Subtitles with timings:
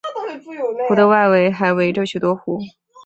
[0.87, 2.59] 湖的外围还围着许多湖。